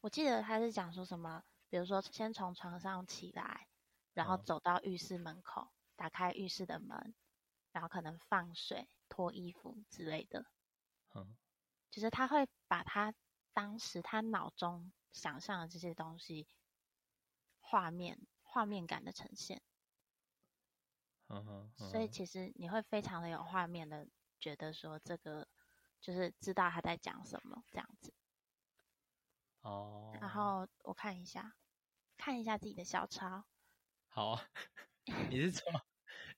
[0.00, 3.68] 我记得他是讲说什么，比如说先从床上起来，
[4.14, 7.14] 然后走到浴室门口，嗯、打开浴室的门，
[7.72, 8.88] 然后可能放水。
[9.12, 10.46] 脱衣服之类的，
[11.16, 11.36] 嗯，
[11.90, 13.12] 就是他会把他
[13.52, 16.46] 当时他脑中想象的这些东西，
[17.58, 19.60] 画面画面感的呈现，
[21.26, 24.08] 嗯哼，所以其实你会非常的有画面的，
[24.38, 25.48] 觉得说这个
[26.00, 28.12] 就是知道他在讲什么这样子，
[29.62, 31.56] 哦，然后我看一下，
[32.16, 33.44] 看一下自己的小抄，
[34.08, 34.40] 好，
[35.30, 35.62] 你是说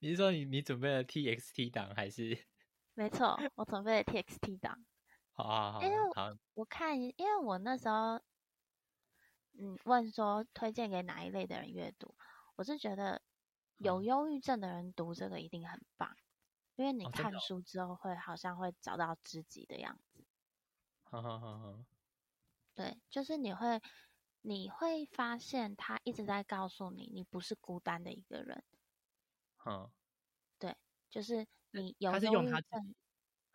[0.00, 2.46] 你是说你你准备了 TXT 档还是？
[2.94, 4.84] 没错，我准备了 TXT 档。
[5.34, 8.20] 好好好，因为我，我看，因为我那时候，
[9.58, 12.14] 嗯，问说推荐给哪一类的人阅读，
[12.56, 13.22] 我是觉得
[13.78, 16.21] 有忧郁症的人读这个一定很棒，嗯、
[16.82, 20.24] 因为你看书之后会好像会找到知己的样子。
[21.04, 21.84] 好好好好，
[22.74, 23.80] 对，就是你会，
[24.40, 28.64] 你会发现他一直在告诉你，你不是孤单的一个人。
[29.64, 29.90] 嗯，
[30.58, 30.76] 对，
[31.08, 31.46] 就是。
[31.74, 32.94] 你有他是用他自己，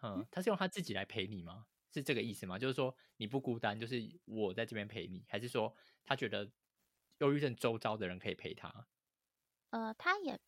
[0.01, 1.67] 嗯，他是用他自己来陪你吗？
[1.91, 2.57] 是这个意思吗？
[2.57, 5.71] 就是说你不孤单，就是我在这边陪你，还是说
[6.03, 6.51] 他觉得
[7.19, 8.87] 忧郁症周遭的人可以陪他？
[9.69, 10.39] 呃，他也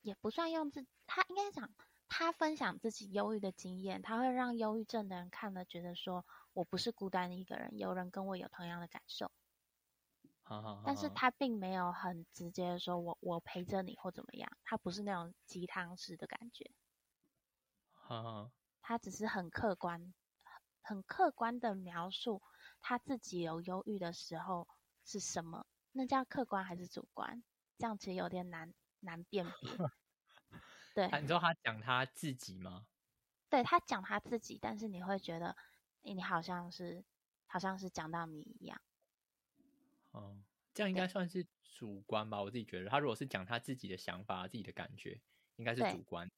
[0.00, 1.70] 也不算用自，他应该讲
[2.08, 9.30] 他分享自己忧郁的经验，他会让忧郁症的人看了觉得说我不是孤单的一个人，有人跟我有同样的感受。
[10.42, 16.70] 好好好，但是他并没有很直接的说我我陪着你或怎么样，他不是那种鸡汤式的感觉。
[18.08, 18.50] Uh-huh.
[18.80, 20.14] 他只是很客观、
[20.80, 22.40] 很客观的描述
[22.80, 24.66] 他自己有忧郁的时候
[25.04, 27.44] 是什么，那叫客观还是主观？
[27.76, 29.70] 这样其实有点难难辨别。
[31.06, 32.86] 对，你知道他讲他自己吗？
[33.48, 35.56] 对，他讲他自己，但是你会觉得，
[36.02, 37.04] 你好像是
[37.46, 38.80] 好像是讲到你一样。
[40.10, 42.42] 哦、uh，这样应该算是主观吧？
[42.42, 45.20] 我自己觉得，他如果是讲他自己的想法、自己的感觉，
[45.56, 46.30] 应该是主观。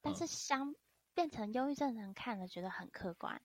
[0.00, 0.70] 但是相。
[0.70, 0.76] Uh.
[1.14, 3.40] 变成忧郁症的人看了觉得很客观，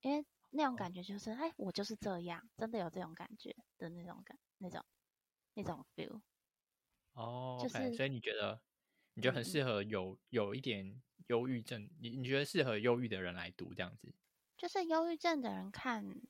[0.00, 4.84] 因为那种感觉就是，哎、哦，我就是这样，真的有这种感觉的那种感，那种
[5.54, 6.20] 那种 feel。
[7.14, 8.62] 哦，就是，okay, 所以你觉得，
[9.14, 14.14] 你觉得很适合有、嗯、有一点忧郁症，你你觉得适合忧郁的人来读这样子？
[14.56, 16.22] 就是忧郁症的人看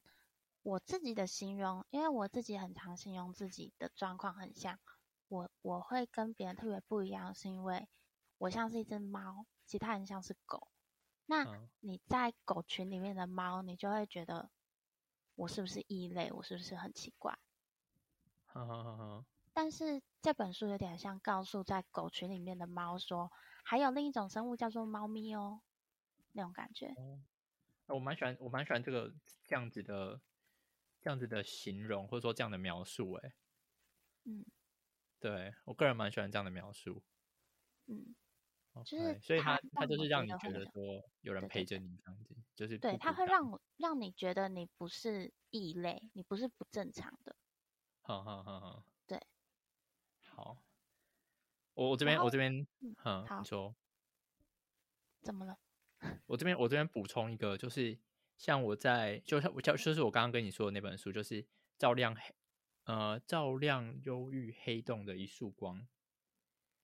[0.63, 4.79] 我自己的形容，因为我自己很常形容自己的状况很像，
[5.29, 7.89] 我我会跟别人特别不一样，是因为
[8.39, 9.47] 我像是一只猫。
[9.67, 10.69] 其他人像是狗，
[11.25, 14.51] 那你在狗群里面的猫，你就会觉得
[15.37, 16.31] 我是不是异类？
[16.31, 17.39] 我是不是很奇怪？
[18.45, 19.25] 好好好好。
[19.55, 23.31] 但是这本书有点像告诉在狗群里面的猫说，
[23.65, 25.63] 还有另一种生物叫做猫咪哦，
[26.33, 26.93] 那种感觉。
[27.87, 29.15] 我蛮喜欢，我蛮喜欢这个
[29.47, 30.21] 这样子的
[31.01, 33.13] 这样子的形容，或者说这样的描述。
[33.13, 33.35] 哎，
[34.25, 34.45] 嗯，
[35.21, 37.03] 对，我个人蛮喜欢这样的描述。
[37.87, 38.15] 嗯。
[38.85, 40.83] 就是，所以他他就是让你觉得说
[41.21, 47.37] 有人陪着你这样子，就是对，他会让让你觉得你不是异类，你不是不正常的。
[48.03, 48.94] 好好好好，对，
[50.35, 50.59] 好，
[51.75, 52.67] 我我这边我这边
[53.05, 53.75] 嗯，好，你说
[55.23, 55.59] 怎么了？
[56.27, 57.99] 我这边我这边补充一个，就是
[58.37, 61.47] 像我在就是我叫就是我刚刚跟你说的那本书，就是
[61.79, 62.35] 照亮黑
[62.85, 65.87] 呃照亮忧郁黑洞的一束光。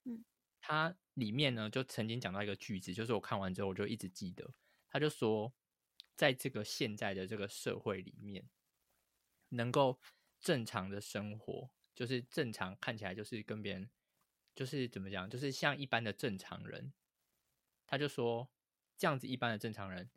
[0.04, 0.24] 嗯。
[0.62, 4.54] 它里面呢就曾经讲到一个句子，就是我看完之后我就一直记得，
[4.90, 5.54] 他就说，
[6.16, 8.46] 在这个现在的这个社会里面，
[9.48, 9.98] 能够
[10.38, 13.88] 正常的生活，就是正常看起来就是跟别人，
[14.54, 16.92] 就是怎么讲，就是像一般的正常人，
[17.86, 18.50] 他就说，
[18.96, 20.10] 这样子一般的正常人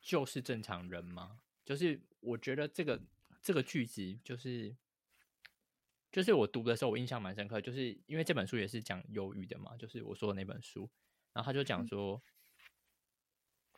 [0.00, 1.40] 就是正常人吗？
[1.64, 3.02] 就是我觉得这个
[3.42, 4.76] 这个句子就是。
[6.12, 10.88] 就是我读的时候，我印象蛮深刻，就是因为这本书也是讲忧郁的嘛，就是我说的那本书，
[11.32, 12.22] 然后他就讲说，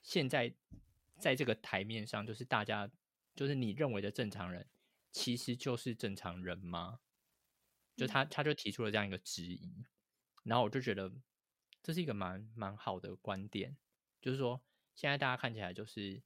[0.02, 0.54] 现在
[1.18, 2.90] 在这个台面上，就是大家，
[3.34, 4.68] 就是你认为的正常人，
[5.10, 7.00] 其实就是正常人吗？
[7.96, 9.84] 就他他就提出了这样一个质疑，
[10.44, 11.12] 然后我就觉得
[11.82, 13.76] 这是一个蛮蛮好的观点，
[14.20, 14.62] 就是说
[14.94, 16.22] 现在大家看起来就是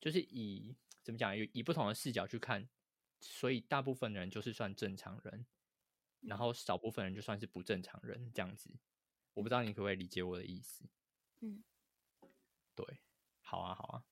[0.00, 2.68] 就是以怎么讲，以以不同的视角去看。
[3.26, 5.46] 所以大部分人就是算正常人，
[6.20, 8.70] 然后少部分人就算是不正常人这样子。
[9.32, 10.84] 我不知道你可不可以理解我的意思？
[11.40, 11.64] 嗯，
[12.74, 13.00] 对，
[13.40, 14.04] 好啊，好啊，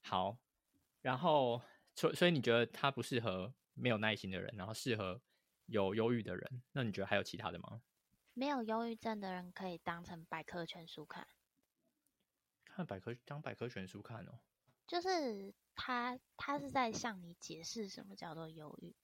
[0.00, 0.38] 好。
[1.02, 1.60] 然后，
[1.94, 5.20] 所所以你觉得他不适合没有耐心的人，然后适合
[5.66, 6.62] 有忧郁的人？
[6.72, 7.82] 那你觉得还有其他的吗？
[8.32, 11.26] 没有忧郁症的人可以当成百科全书看，
[12.64, 14.40] 看百科当百科全书看哦。
[14.86, 18.94] 就是他，他是在向你解释什么叫做忧郁，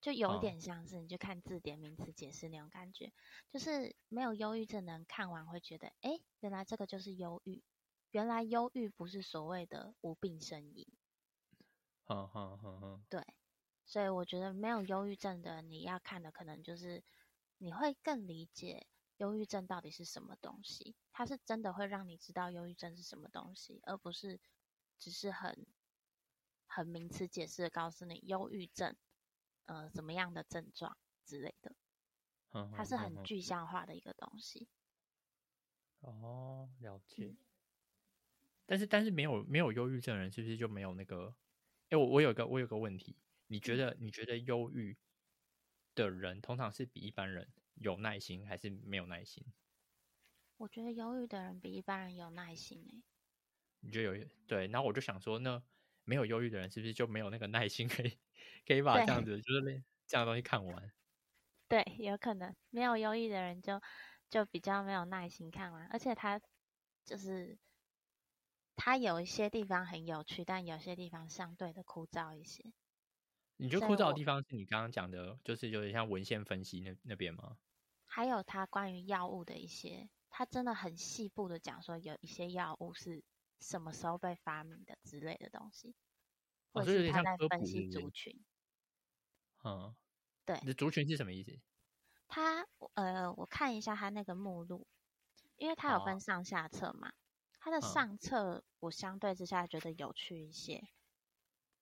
[0.00, 3.12] 就有点像是你就看字典名词解释那种感觉。
[3.50, 7.64] 就是没有忧郁症的人看完会觉得，哎，原来这个就是忧郁，
[8.10, 10.86] 原来忧郁不是所谓的无病呻吟。
[12.06, 13.22] 嗯嗯嗯嗯，对，
[13.88, 17.02] 所以我觉得没有忧郁症的你要看的可能就是
[17.58, 24.38] 你会更理解忧郁症到底是什么东西，它是真的会让你知道忧郁症是什么东西，而不是。
[25.00, 25.64] 只是很
[26.66, 28.96] 很名词解释的告诉你忧郁症，
[29.66, 31.72] 呃，怎么样的症状之类的，
[32.74, 34.66] 它是很具象化的一个东西。
[36.00, 37.26] 哦，了解。
[37.26, 37.38] 嗯、
[38.66, 41.36] 但是，但是没有没有忧郁症的人，是不是就没有那个？
[41.90, 43.16] 哎，我我有个我有个问题，
[43.50, 44.98] 你觉得你觉得忧郁
[45.94, 49.52] 的人通常是比一般人有耐心，还是没有耐心？
[50.60, 53.02] 我觉得忧郁的人比一般人有耐心诶、欸。
[53.82, 55.62] 你就有对，然后我就想说，那
[56.04, 58.18] 没有忧郁的人是不是就没有那个耐心，可以
[58.66, 59.72] 可以把这样子就是那
[60.06, 60.92] 这样的东西看完？
[61.70, 63.80] 对，有可能没有忧郁的人就
[64.30, 66.40] 就比较没有耐心看完，而且他
[67.04, 67.58] 就是
[68.76, 72.72] 他有一些地方很有趣，但有些地方相对的枯燥一些。
[73.58, 77.58] 你觉得枯燥的地方是你刚刚讲的，就是有点像文献分析那那边吗？
[78.06, 83.22] 还有他关于药物的一些，他真的很细部的讲说，有一些药物是。
[83.60, 85.92] 什么时候被发明的之类的东西，
[86.72, 88.40] 或者是他在分析族群。
[89.64, 89.96] 嗯，
[90.44, 91.58] 对，你的族群是什么意思？
[92.28, 94.86] 他呃，我看一下他那个目录，
[95.56, 97.12] 因为他有分上下册嘛。
[97.58, 100.88] 他的上册我相对之下觉得有趣一些，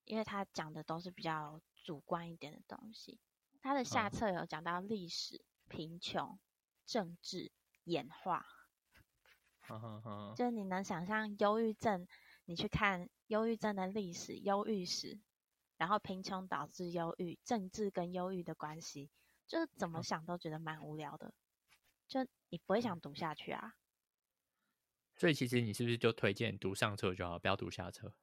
[0.07, 3.21] 因为他讲的都是比较主观一点的东西。
[3.61, 6.39] 他的下册有讲到历史、贫穷、
[6.87, 7.53] 政治、
[7.85, 8.47] 演化。
[10.37, 12.07] 就是你能想象忧郁症，
[12.45, 15.19] 你去看忧郁症的历史、忧郁史，
[15.77, 19.11] 然后贫穷导致忧郁，政治跟忧郁的关系，
[19.49, 21.35] 就是怎么想都觉得蛮无聊的，
[22.07, 23.75] 就你不会想读下去啊。
[25.17, 28.15] 所以其实你是不是就推荐读上册就好，不要读下册？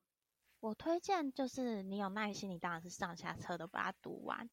[0.64, 4.50] 我推荐就是你有耐心，你当然是上下册都把它读完，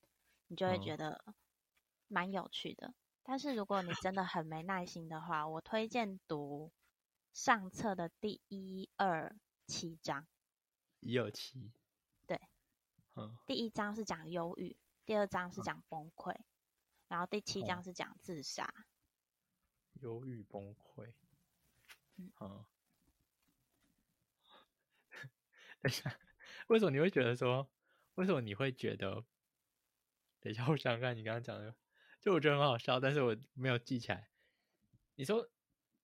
[0.48, 1.24] 你就会觉得
[2.08, 2.92] 蛮有趣的。
[3.22, 6.72] 但是如果你真的很没耐心的话，我推荐读。
[7.32, 9.36] 上册的第一二
[9.68, 10.26] 七章，
[10.98, 11.70] 一二七，
[12.26, 12.40] 对，
[13.14, 16.44] 嗯，第一章是讲忧郁，第二章是讲崩溃，嗯、
[17.06, 18.74] 然后第七章是讲自杀。
[20.00, 21.14] 忧郁崩溃，
[22.16, 22.66] 嗯，嗯
[25.80, 26.18] 等一下，
[26.68, 27.70] 为什么你会觉得说？
[28.14, 29.24] 为什么你会觉得？
[30.40, 31.74] 等一下，我想看你刚刚讲的，
[32.20, 34.30] 就我觉得很好笑，但是我没有记起来。
[35.14, 35.50] 你说。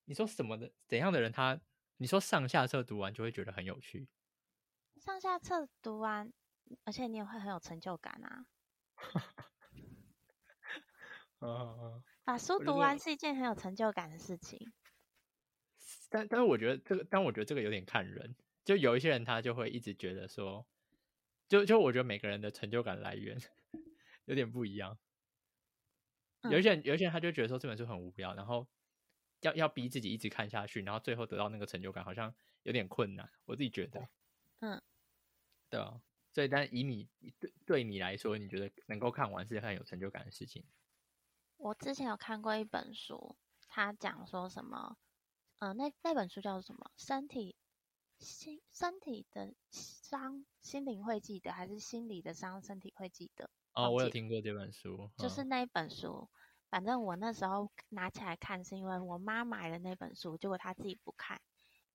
[0.09, 0.73] 你说什么的？
[0.87, 1.61] 怎样的人他？
[1.97, 4.07] 你说上下册读完就会觉得很有趣。
[4.99, 6.33] 上下册读完，
[6.85, 8.47] 而且你也会很有成就感啊！
[12.23, 14.73] 把书读完是一件很有成就感的事情。
[16.09, 18.37] 但但是我觉得这个，但我觉得这个有点看人。
[18.67, 20.67] 就有一些人他就会一直觉得说，
[21.49, 23.41] 就就我觉得每个人的成就感来源
[24.27, 24.99] 有点不一样。
[26.51, 28.69] 有一些人，有一些人他就觉得说这本书很无聊，然后。
[29.43, 33.31] 要要逼自己一直看下去，然后最后得到那个成就感，好像有点困难。
[33.45, 34.09] 我自己觉得，
[34.61, 34.83] 嗯，
[35.69, 36.01] 对啊。
[36.33, 37.07] 所以，但以你
[37.39, 40.65] 对对你来说，你觉得能够看完是很有成就感的事情。
[41.59, 43.37] 我之前有看过一本书，
[43.69, 44.97] 他讲说什么，
[45.59, 46.91] 嗯、呃，那那本书叫做什么？
[46.97, 47.55] 身体
[48.19, 53.51] 心身体的伤，心灵会记得，还是心理的伤，身体会记得？
[53.73, 56.29] 哦，我有听过这本书，就是那一本书。
[56.31, 56.39] 嗯、
[56.71, 61.41] 反正我那时候拿起来看，是因为我妈买了那本书，结果她自己不看，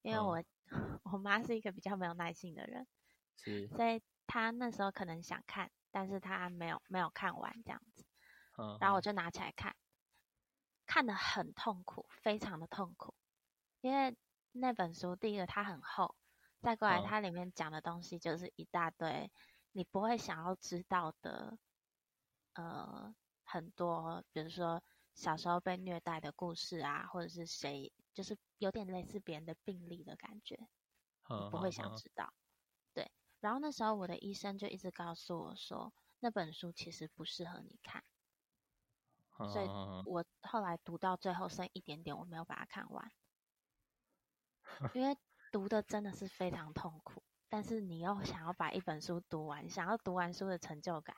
[0.02, 0.40] 因为我、
[0.72, 2.88] 嗯、我妈是一个比较没有耐性的人，
[3.38, 8.06] 是，所以她那时候可能想看，但是她没有没有看完这样子。
[8.58, 9.76] 嗯，然后我就拿起来看，
[10.86, 13.16] 看得很痛苦，非常的痛苦，
[13.82, 14.16] 因为
[14.52, 16.16] 那本书第一个它很厚，
[16.62, 19.32] 再过来它里面讲的东西就是一大堆
[19.72, 21.58] 你不会想要知道的。
[22.54, 24.84] 呃，很多，比如说
[25.16, 30.68] 小时候被虐待的故事啊，或者是谁，就是有点类似别人的病例的感觉，
[31.38, 32.34] 你不会想知道。
[32.94, 33.10] 对，
[33.40, 38.04] 然后那时候我的医生就一直告诉我说，那本书其实不适合你看，
[39.48, 39.68] 所以
[40.04, 43.14] 我后来读到最后剩一点点，我没有把它看完，
[44.94, 45.18] 因为
[45.52, 51.16] 读的真的是非常痛苦，但是你又想要把一本书读完，想要读完书的成就感。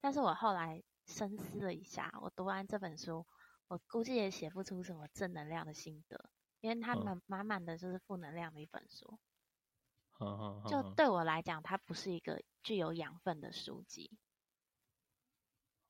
[0.00, 3.26] 但是我后来深思了一下，我读完这本书，
[3.68, 9.18] 我估计也写不出什么正能量的心得，因为它满满满的就是负能量的一本书。
[10.68, 14.18] 就对我来讲，它不是一个具有养分的书籍。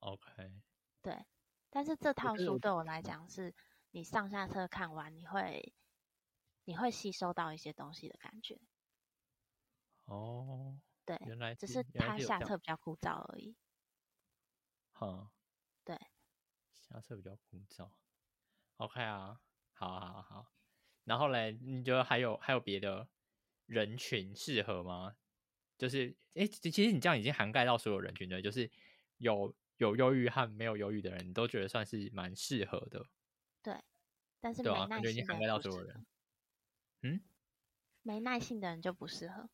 [0.00, 0.29] OK。
[1.00, 1.24] 对，
[1.70, 3.55] 但是这套书对我来讲，是
[3.92, 5.72] 你上下册看完，你会
[6.66, 8.61] 你会吸收到一些东西的感觉。
[10.05, 10.79] 哦。
[11.07, 13.57] 对，原来只是它下册比较枯燥而已。
[15.00, 15.31] 嗯，
[15.85, 15.96] 对，
[16.74, 17.92] 下册比较枯燥。
[18.79, 19.40] OK 啊，
[19.72, 20.52] 好好好。
[21.05, 23.09] 然后嘞，你觉得还有还有别的
[23.66, 25.16] 人群适合吗？
[25.79, 28.68] 就是，哎，其实你这样已经涵盖到所有人群了，就是
[29.18, 33.07] 有有忧郁和没有忧郁的人，你都觉得算是蛮适合的。
[33.62, 33.81] 对，
[34.40, 36.05] 但是没耐性的人，已经涵盖到所有人。
[37.14, 37.21] 嗯，
[38.03, 39.49] 没耐性的人就不适合。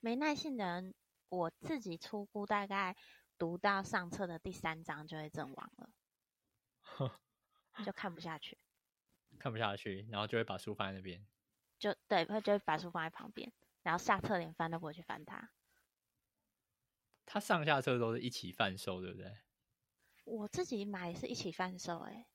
[0.00, 0.94] 没耐性的人，
[1.28, 2.96] 我自己初估大概。
[3.36, 5.90] 读到上册的第三章就会阵亡了，
[7.84, 8.56] 就看不下去，
[9.40, 11.26] 看不下去，然后就会把书放在那边，
[11.80, 15.50] 就对，会就会把书放在旁边，然后下册连翻都不会去翻它。
[17.26, 19.36] 他上下册都是一起贩售，对不对？
[20.22, 22.28] 我自己买是一起贩售，哎，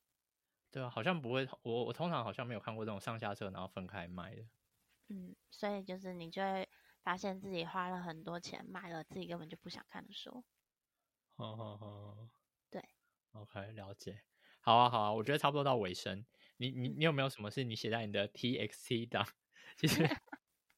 [0.70, 4.46] 对啊，好像不会，我我通常好像没有看过这种上下册然后分开卖的。
[5.10, 6.70] 嗯，所以就是你就会
[7.04, 10.44] 发现自己花了很多钱买了自己根本就不想看的书。
[11.36, 12.30] 好好好，
[12.70, 12.84] 对
[13.32, 14.24] ，OK，了解。
[14.62, 16.26] 好啊，好啊，我觉得差不多到尾声。
[16.58, 19.26] 你你你有没有什么是你写在你的 TXT 档？
[19.78, 20.08] 其实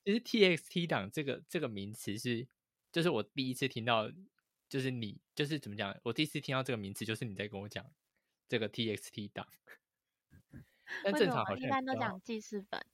[0.05, 2.47] 其实 TXT 档这个这个名词是，
[2.91, 4.09] 就是我第一次听到，
[4.69, 5.99] 就是你就是怎么讲？
[6.03, 7.83] 我第一次听到这个名词，就是你在跟我讲
[8.47, 9.47] 这个 TXT 档。
[11.03, 12.85] 但正常好像一般都讲记事本。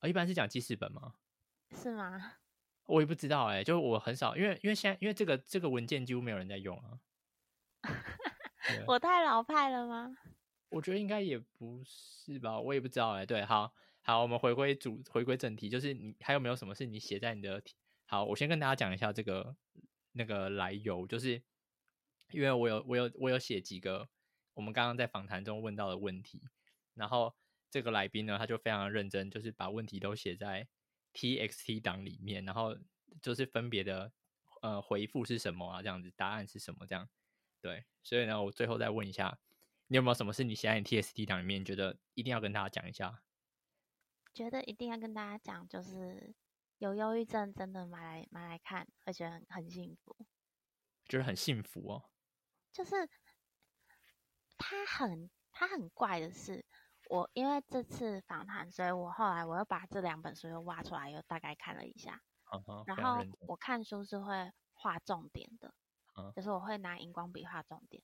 [0.00, 1.14] 啊，一般是讲记事本吗？
[1.70, 2.32] 是吗？
[2.86, 6.98] 我也不知道哎、欸，就我很少，因为因为现在因为这个这个文件几乎没有人在用啊。
[8.86, 10.16] 我太老派了吗？
[10.70, 13.26] 我觉得应该也不是吧，我也不知道哎、欸。
[13.26, 17.62] 对，好好，我们回归主回归正题，就是你还有没有什么是你写在你的？
[18.06, 19.54] 好，我先跟大家讲一下这个
[20.12, 21.42] 那个来由，就是
[22.32, 24.08] 因为我有我有我有写几个
[24.54, 26.42] 我们刚刚在访谈中问到的问题，
[26.94, 27.34] 然后
[27.70, 30.68] 这个来宾呢，他就非常认真，就是把问题都写在。
[31.12, 32.78] TXT 档里面，然后
[33.20, 34.12] 就是分别的
[34.62, 35.82] 呃回复是什么啊？
[35.82, 36.86] 这样子答案是什么？
[36.86, 37.10] 这样
[37.60, 39.36] 对，所以呢，我最后再问一下，
[39.88, 43.24] 你有没有什么是你写在你 TXT 档里面，觉得一定要跟大家讲一下？
[44.32, 46.32] 觉得一定要跟大家讲，就是
[46.78, 50.16] 有忧郁症真的买来买来看，会觉得很很幸福，
[51.08, 52.10] 就是很幸福哦。
[52.72, 52.94] 就是
[54.56, 56.64] 他很他很怪的是。
[57.10, 62.22] 我因为这次访谈，所以我后来我又把这两本书又挖出来，又大概看了一下。
[62.44, 65.74] Uh -huh, 然后我看书是会画重点的
[66.14, 66.32] ，uh -huh.
[66.32, 68.00] 就是我会拿荧光笔画重点。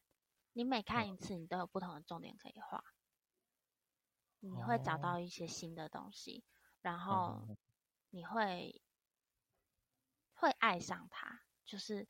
[0.55, 2.83] 你每看一次，你都有不同的重点可以画，uh.
[4.41, 6.43] 你会找到一些新的东西，
[6.81, 7.57] 然后
[8.11, 8.83] 你会
[10.35, 12.09] 会爱上它，就是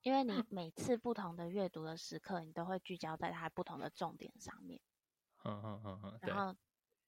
[0.00, 4.80] 因为你 每次不同的阅读的时刻，你都会聚焦在它不同的重点上面。
[5.44, 6.56] 嗯嗯嗯嗯，然后，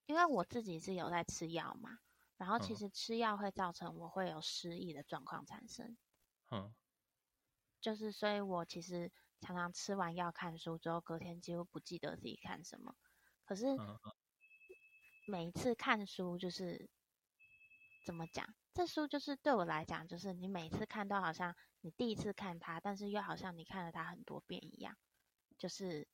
[0.06, 1.98] 因为我自己是有在吃药嘛，
[2.36, 5.96] 然后其实吃药会造成我会有失忆的状况产生。
[6.50, 6.74] 嗯，
[7.80, 9.10] 就是所以，我其实
[9.40, 12.94] 常常吃完药看书之后，隔天几乎不记得自己看什么。
[13.46, 13.64] 可是
[15.26, 16.90] 每一次看书，就是
[18.04, 18.54] 怎么讲？
[18.74, 24.94] 这书就是对我来讲，就是你每次看都好像你第一次看它，但是又好像你看了它很多遍一样，
[25.56, 26.05] 就是。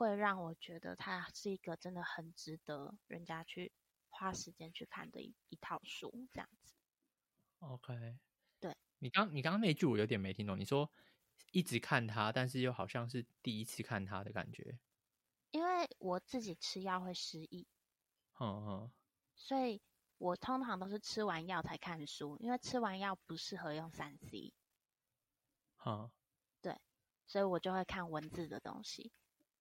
[0.00, 3.70] 会让我觉得它是一个真的很值得人家去
[4.08, 6.72] 花时间去看的一一套书，这样子。
[7.58, 8.18] OK，
[8.58, 10.90] 对，你刚你刚刚那句我有点没听懂，你说
[11.52, 14.78] 一直看它，但是又好像是第一次看它的感觉。
[15.50, 17.66] 因为我自己吃药会失忆，
[18.38, 18.92] 嗯嗯，
[19.34, 19.82] 所以
[20.16, 24.54] 我通常都是吃完药才看书，因为吃完药不适合用三 C。
[25.84, 26.10] 嗯，
[26.62, 26.80] 对，
[27.26, 29.12] 所以我就会看文字的东西。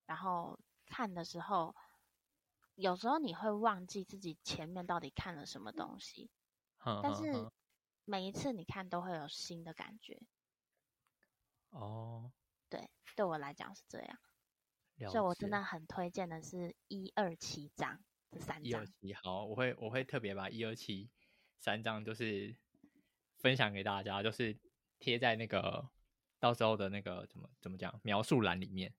[0.10, 1.76] 然后看的时候，
[2.74, 6.32] 有时候你会忘记自己前面到底看了什么东西，
[7.03, 7.32] 但是
[8.05, 10.20] 每一次你看都会有新的感觉。
[11.70, 12.32] 哦，
[12.70, 14.18] 对，对我来讲是这样，
[15.12, 18.64] 所以我真的很推荐的是一二七章这三章。
[18.64, 21.12] 一二七，好，我会我会特别把一二七
[21.60, 22.57] 三章就是
[23.38, 24.57] 分享给大家，就是
[24.97, 25.88] 贴在那个
[26.39, 28.91] 到时候的那个怎么怎么讲描述栏里面。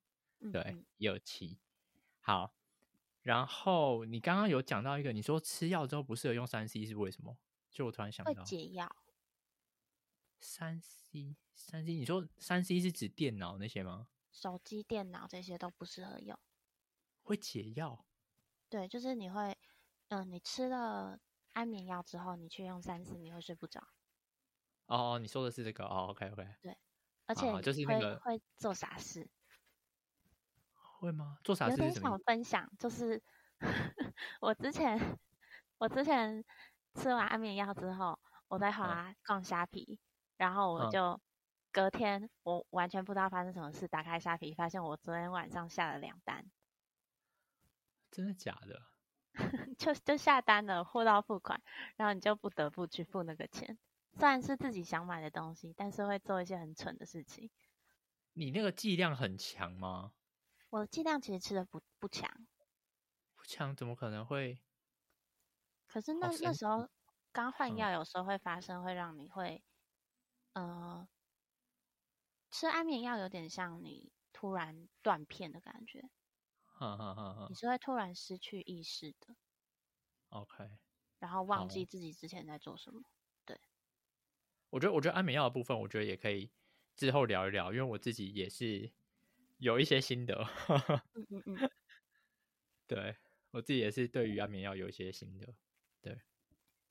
[0.53, 1.59] 对，一二七，
[2.21, 2.55] 好。
[3.23, 7.37] 然后你刚刚有讲到一个，你说吃药之后不适合用三 C 是为什么？
[7.71, 8.91] 就我突然想到，会解药。
[10.41, 14.09] 三 C，三 C，你说三 C 是指电脑那些吗？
[14.33, 16.39] 手机、电脑这些都不适合用。
[17.23, 18.07] 会解药？
[18.71, 19.51] 对，就是你会，
[20.09, 21.21] 嗯、呃，你吃了
[21.53, 23.87] 安眠药之后，你去用三 C，你会睡不着。
[24.87, 26.49] 哦，你说的是这个哦，OK OK。
[26.63, 26.75] 对，
[27.27, 29.29] 而且会就是那个会做傻事。
[31.01, 31.39] 会吗？
[31.43, 31.71] 做啥事？
[31.73, 33.23] 有点想分享，就是
[34.41, 35.19] 我之前
[35.79, 36.45] 我之前
[36.95, 39.99] 吃完安眠药之后，我在滑逛虾皮，嗯，
[40.37, 41.19] 然后我就
[41.73, 46.45] 隔天我完全不知道发生什么事，打开虾皮发现我昨天晚上下了两单，
[48.11, 48.83] 真的假的？
[49.79, 51.63] 就就下单了，货到付款，
[51.97, 53.79] 然后你就不得不去付那个钱，
[54.19, 57.51] 虽然是自己想买的东西，但是会做一些很蠢的事情。
[58.33, 60.13] 你那个剂量很强吗？
[60.71, 62.47] 我的剂量其实吃的不不强，
[63.37, 64.61] 不强怎么可能会？
[65.87, 66.89] 可是那那时候
[67.33, 69.63] 刚换药，有时候会发生，会让你会，
[70.55, 71.09] 嗯、呃，
[72.51, 76.11] 吃安眠药有点像你突然断片的感觉，
[76.65, 79.37] 哈哈哈，你是会突然失去意识的
[80.31, 80.79] ，OK，
[81.21, 83.03] 然后忘记自己之前在做什么。
[83.45, 83.61] 对，
[84.71, 86.51] 我觉得我觉得安眠药的部分，我觉得也可以
[86.95, 88.93] 之后聊一聊，因为我自己也是。
[89.61, 90.35] 有一些心得，
[91.15, 91.71] 嗯嗯嗯，
[92.89, 93.17] 对
[93.51, 95.55] 我自己也是对于安眠药有一些心得，
[96.01, 96.19] 对，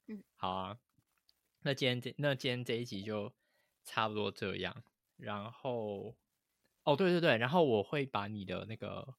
[0.07, 0.79] 嗯，好啊，
[1.61, 3.33] 那今天这那今天这一集就
[3.83, 4.83] 差不多这样，
[5.17, 6.15] 然后，
[6.83, 9.15] 哦对对对，然后我会把你的那个，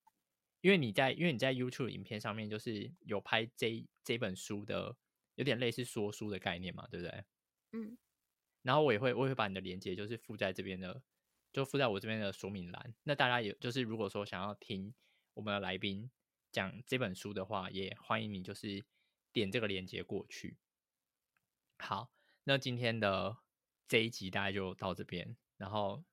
[0.60, 4.96] 因为你在因为你在 YouTube 影片上面就是有拍这这本书的，
[5.34, 7.24] 有点类似说书的概念嘛，对不对？
[7.72, 7.98] 嗯，
[8.62, 11.02] 然后我也会我也会把你的链接就是附在这边的。
[11.52, 12.94] 就附在我这边的说明栏。
[13.04, 14.94] 那大家也就是如果说想要听
[15.34, 16.10] 我们的来宾
[16.52, 18.84] 讲这本书的话，也欢迎你就是
[19.32, 20.58] 点这个链接过去。
[21.78, 22.10] 好，
[22.44, 23.38] 那今天的
[23.88, 25.36] 这一集大概就到这边。
[25.56, 26.04] 然后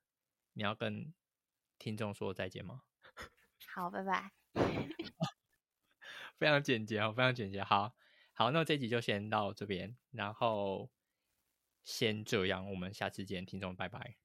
[0.54, 1.14] 你要跟
[1.80, 2.84] 听众说再见吗？
[3.74, 4.32] 好，拜拜。
[6.38, 7.64] 非常简洁哦，非常简洁。
[7.64, 7.96] 好，
[8.34, 10.92] 好，那这一集就先到这边，然后
[11.84, 14.18] 先这样，我们下次见，听众，拜拜。